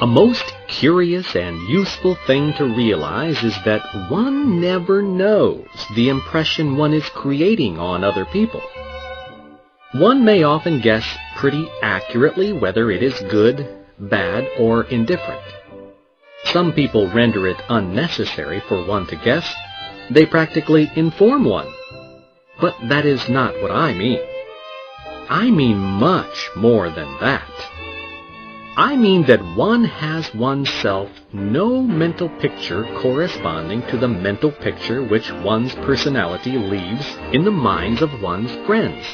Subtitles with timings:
[0.00, 5.66] A most curious and useful thing to realize is that one never knows
[5.96, 8.62] the impression one is creating on other people.
[9.92, 13.66] One may often guess pretty accurately whether it is good,
[13.98, 15.42] bad, or indifferent.
[16.44, 19.52] Some people render it unnecessary for one to guess.
[20.10, 21.72] They practically inform one.
[22.60, 24.20] But that is not what I mean.
[25.28, 27.50] I mean much more than that.
[28.78, 35.32] I mean that one has oneself no mental picture corresponding to the mental picture which
[35.32, 39.04] one's personality leaves in the minds of one's friends.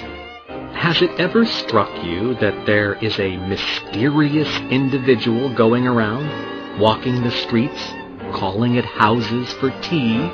[0.77, 7.31] Has it ever struck you that there is a mysterious individual going around, walking the
[7.31, 7.95] streets,
[8.35, 10.31] calling at houses for tea,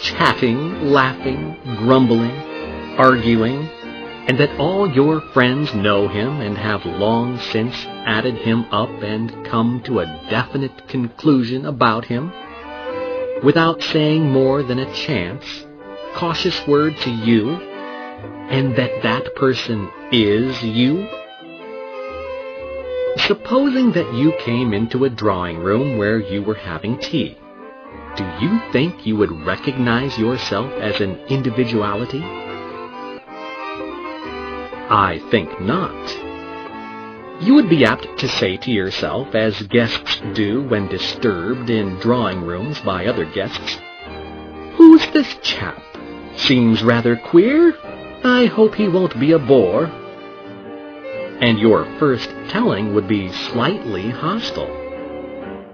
[0.00, 2.32] chatting, laughing, grumbling,
[2.96, 3.68] arguing,
[4.28, 7.74] and that all your friends know him and have long since
[8.06, 12.32] added him up and come to a definite conclusion about him,
[13.42, 15.44] without saying more than a chance,
[16.14, 17.50] cautious word to you,
[18.50, 21.08] and that that person is you?
[23.26, 27.36] Supposing that you came into a drawing room where you were having tea,
[28.16, 32.49] do you think you would recognize yourself as an individuality?
[34.90, 35.94] I think not.
[37.40, 42.42] You would be apt to say to yourself, as guests do when disturbed in drawing
[42.42, 43.78] rooms by other guests,
[44.74, 45.80] Who's this chap?
[46.36, 47.76] Seems rather queer.
[48.24, 49.86] I hope he won't be a bore.
[51.40, 54.74] And your first telling would be slightly hostile.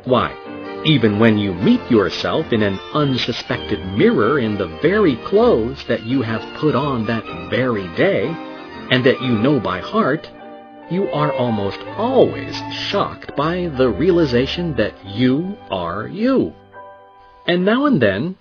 [0.04, 0.36] Why,
[0.84, 6.20] even when you meet yourself in an unsuspected mirror in the very clothes that you
[6.20, 8.26] have put on that very day,
[8.90, 10.30] and that you know by heart,
[10.90, 16.54] you are almost always shocked by the realization that you are you.
[17.46, 18.36] And now and then,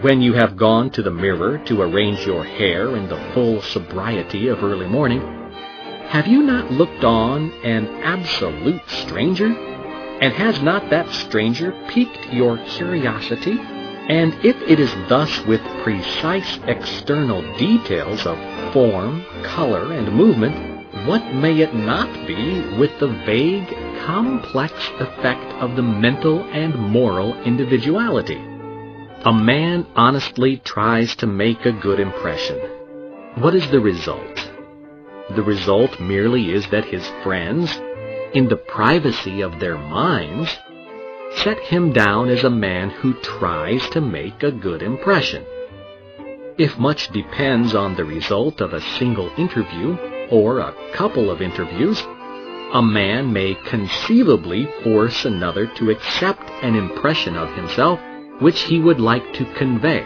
[0.00, 4.48] when you have gone to the mirror to arrange your hair in the full sobriety
[4.48, 5.20] of early morning,
[6.08, 9.46] have you not looked on an absolute stranger?
[9.46, 13.58] And has not that stranger piqued your curiosity?
[14.08, 18.38] And if it is thus with precise external details of
[18.74, 23.68] form, color, and movement, what may it not be with the vague,
[24.04, 28.42] complex effect of the mental and moral individuality?
[29.24, 32.58] A man honestly tries to make a good impression.
[33.36, 34.50] What is the result?
[35.34, 37.74] The result merely is that his friends,
[38.34, 40.54] in the privacy of their minds,
[41.36, 45.44] set him down as a man who tries to make a good impression.
[46.56, 49.96] If much depends on the result of a single interview
[50.30, 52.02] or a couple of interviews,
[52.72, 58.00] a man may conceivably force another to accept an impression of himself
[58.40, 60.04] which he would like to convey.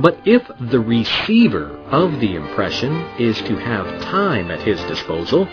[0.00, 5.48] But if the receiver of the impression is to have time at his disposal,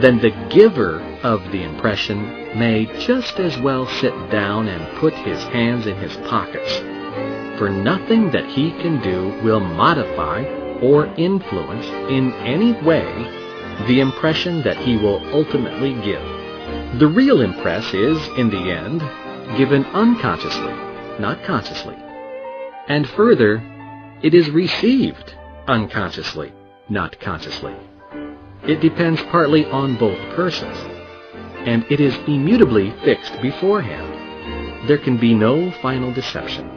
[0.00, 5.42] then the giver of the impression may just as well sit down and put his
[5.44, 6.82] hands in his pockets
[7.58, 10.44] for nothing that he can do will modify
[10.82, 13.06] or influence in any way
[13.86, 16.22] the impression that he will ultimately give.
[16.98, 19.00] The real impress is, in the end,
[19.56, 20.72] given unconsciously,
[21.18, 21.96] not consciously.
[22.88, 23.62] And further,
[24.22, 25.34] it is received
[25.66, 26.52] unconsciously,
[26.88, 27.74] not consciously.
[28.68, 30.76] It depends partly on both persons,
[31.66, 34.88] and it is immutably fixed beforehand.
[34.88, 36.68] There can be no final deception.